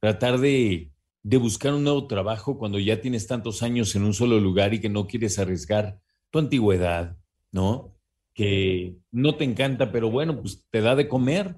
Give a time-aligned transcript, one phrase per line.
[0.00, 4.38] tratar de, de buscar un nuevo trabajo cuando ya tienes tantos años en un solo
[4.38, 6.00] lugar y que no quieres arriesgar
[6.34, 7.16] tu antigüedad,
[7.52, 7.96] ¿no?
[8.34, 11.56] Que no te encanta, pero bueno, pues te da de comer.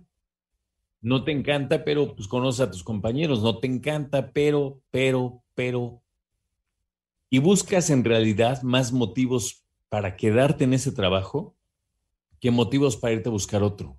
[1.00, 3.42] No te encanta, pero pues conoce a tus compañeros.
[3.42, 6.02] No te encanta, pero, pero, pero,
[7.30, 11.56] y buscas en realidad más motivos para quedarte en ese trabajo
[12.38, 13.96] que motivos para irte a buscar otro.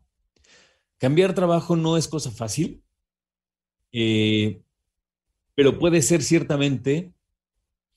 [1.00, 2.84] Cambiar trabajo no es cosa fácil,
[3.92, 4.62] eh,
[5.56, 7.14] pero puede ser ciertamente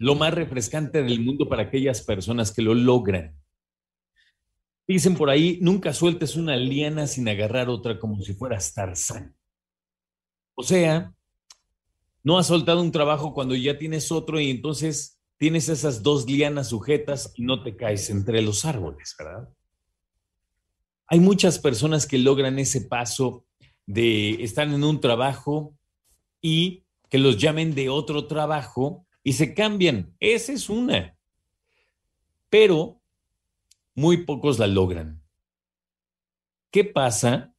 [0.00, 3.36] lo más refrescante del mundo para aquellas personas que lo logran.
[4.88, 9.36] Dicen por ahí, nunca sueltes una liana sin agarrar otra como si fueras Tarzán.
[10.54, 11.14] O sea,
[12.22, 16.70] no has soltado un trabajo cuando ya tienes otro y entonces tienes esas dos lianas
[16.70, 19.50] sujetas y no te caes entre los árboles, ¿verdad?
[21.08, 23.44] Hay muchas personas que logran ese paso
[23.84, 25.76] de estar en un trabajo
[26.40, 30.14] y que los llamen de otro trabajo y se cambian.
[30.20, 31.16] Esa es una.
[32.48, 33.00] Pero
[33.94, 35.22] muy pocos la logran.
[36.70, 37.54] ¿Qué pasa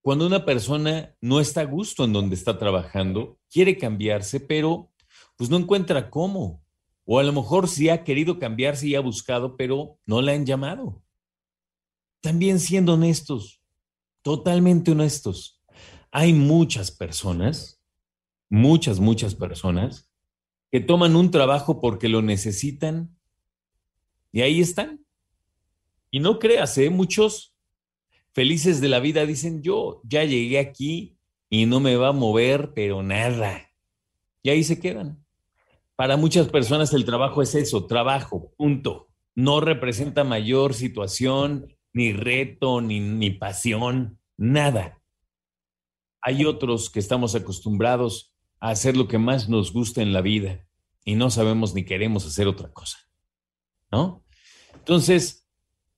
[0.00, 4.92] cuando una persona no está a gusto en donde está trabajando, quiere cambiarse, pero
[5.36, 6.64] pues no encuentra cómo?
[7.04, 10.46] O a lo mejor sí ha querido cambiarse y ha buscado, pero no la han
[10.46, 11.02] llamado.
[12.20, 13.60] También siendo honestos,
[14.22, 15.60] totalmente honestos.
[16.10, 17.80] Hay muchas personas,
[18.48, 20.11] muchas, muchas personas
[20.72, 23.14] que toman un trabajo porque lo necesitan
[24.32, 25.04] y ahí están.
[26.10, 26.88] Y no creas, ¿eh?
[26.88, 27.54] muchos
[28.32, 31.18] felices de la vida dicen, yo ya llegué aquí
[31.50, 33.70] y no me va a mover, pero nada.
[34.42, 35.22] Y ahí se quedan.
[35.94, 39.10] Para muchas personas el trabajo es eso, trabajo, punto.
[39.34, 45.02] No representa mayor situación, ni reto, ni, ni pasión, nada.
[46.22, 48.31] Hay otros que estamos acostumbrados
[48.70, 50.64] hacer lo que más nos gusta en la vida
[51.04, 52.98] y no sabemos ni queremos hacer otra cosa.
[53.90, 54.24] ¿No?
[54.74, 55.48] Entonces,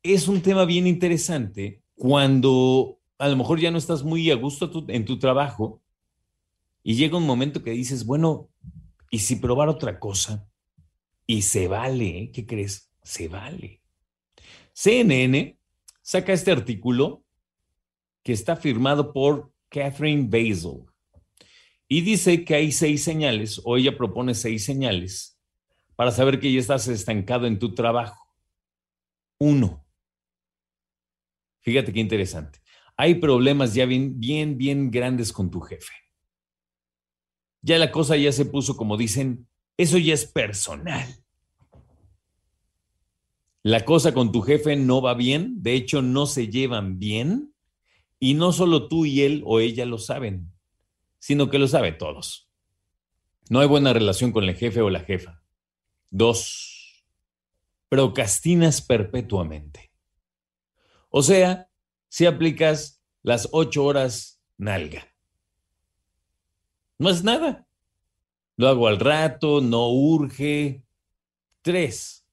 [0.02, 4.84] es un tema bien interesante cuando a lo mejor ya no estás muy a gusto
[4.88, 5.82] en tu trabajo
[6.82, 8.48] y llega un momento que dices, bueno,
[9.10, 10.48] y si probar otra cosa,
[11.26, 12.30] y se vale, ¿eh?
[12.32, 12.90] ¿qué crees?
[13.02, 13.82] Se vale.
[14.72, 15.58] CNN
[16.00, 17.24] saca este artículo
[18.22, 20.86] que está firmado por Catherine Basil
[21.88, 25.38] y dice que hay seis señales, o ella propone seis señales,
[25.96, 28.28] para saber que ya estás estancado en tu trabajo.
[29.38, 29.84] Uno,
[31.60, 32.60] fíjate qué interesante,
[32.96, 35.92] hay problemas ya bien, bien, bien grandes con tu jefe
[37.64, 39.48] ya la cosa ya se puso, como dicen,
[39.78, 41.08] eso ya es personal.
[43.62, 47.54] La cosa con tu jefe no va bien, de hecho no se llevan bien,
[48.20, 50.52] y no solo tú y él o ella lo saben,
[51.24, 52.50] sino que lo sabe todos.
[53.48, 55.42] No hay buena relación con el jefe o la jefa.
[56.10, 57.02] Dos,
[57.88, 59.90] procrastinas perpetuamente.
[61.08, 61.70] O sea,
[62.10, 65.14] si aplicas las ocho horas nalga.
[66.98, 67.66] No es nada.
[68.56, 70.84] lo hago al rato, no urge.
[71.62, 72.26] Tres,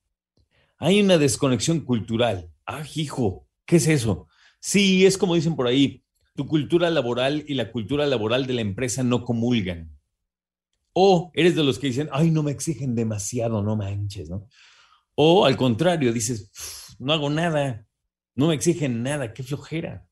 [0.76, 2.52] hay una desconexión cultural.
[2.66, 4.28] Ah, hijo, ¿qué es eso?
[4.60, 6.01] Sí, es como dicen por ahí,
[6.36, 9.98] tu cultura laboral y la cultura laboral de la empresa no comulgan.
[10.94, 14.48] O eres de los que dicen, ay, no me exigen demasiado, no manches, ¿no?
[15.16, 16.52] O al contrario, dices,
[17.00, 17.86] no hago nada,
[18.36, 20.08] no me exigen nada, qué flojera.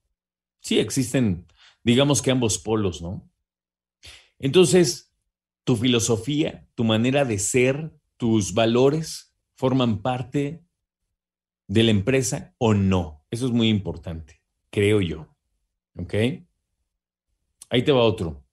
[0.61, 1.47] Sí, existen,
[1.83, 3.29] digamos que ambos polos, ¿no?
[4.39, 5.13] Entonces,
[5.63, 10.63] tu filosofía, tu manera de ser, tus valores forman parte
[11.67, 13.25] de la empresa o no.
[13.29, 15.27] Eso es muy importante, creo yo.
[15.99, 16.13] ¿Ok?
[17.69, 18.43] Ahí te va otro.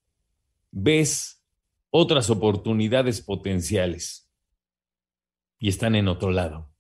[0.71, 1.43] Ves
[1.91, 4.31] otras oportunidades potenciales
[5.59, 6.71] y están en otro lado.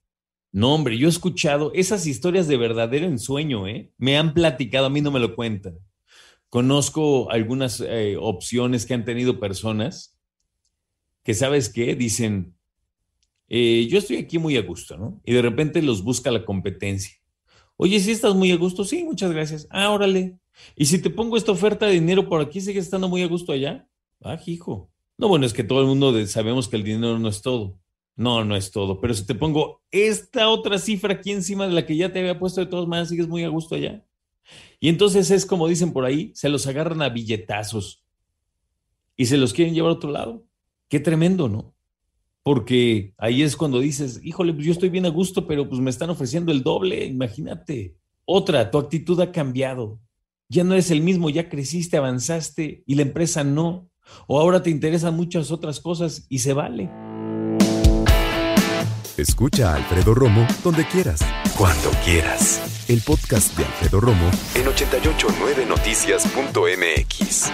[0.53, 3.93] No, hombre, yo he escuchado esas historias de verdadero ensueño, ¿eh?
[3.97, 5.79] Me han platicado, a mí no me lo cuentan.
[6.49, 10.19] Conozco algunas eh, opciones que han tenido personas
[11.23, 11.95] que, ¿sabes qué?
[11.95, 12.57] Dicen,
[13.49, 15.21] eh, yo estoy aquí muy a gusto, ¿no?
[15.25, 17.15] Y de repente los busca la competencia.
[17.77, 19.67] Oye, si estás muy a gusto, sí, muchas gracias.
[19.71, 20.39] Ah, órale.
[20.75, 23.53] Y si te pongo esta oferta de dinero por aquí, ¿sigues estando muy a gusto
[23.53, 23.89] allá?
[24.23, 24.91] Ah, hijo.
[25.19, 27.79] No, bueno, es que todo el mundo sabemos que el dinero no es todo.
[28.17, 29.01] No, no es todo.
[29.01, 32.39] Pero si te pongo esta otra cifra aquí encima de la que ya te había
[32.39, 34.05] puesto de todas maneras, sigues muy a gusto allá.
[34.81, 38.05] Y entonces es como dicen por ahí, se los agarran a billetazos
[39.17, 40.45] y se los quieren llevar a otro lado.
[40.89, 41.75] Qué tremendo, ¿no?
[42.43, 45.91] Porque ahí es cuando dices, híjole, pues yo estoy bien a gusto, pero pues me
[45.91, 47.97] están ofreciendo el doble, imagínate.
[48.25, 49.99] Otra, tu actitud ha cambiado.
[50.49, 53.91] Ya no eres el mismo, ya creciste, avanzaste y la empresa no.
[54.29, 56.89] O ahora te interesan muchas otras cosas y se vale.
[59.17, 61.21] Escucha a Alfredo Romo donde quieras.
[61.57, 62.85] Cuando quieras.
[62.89, 67.51] El podcast de Alfredo Romo en 889noticias.mx.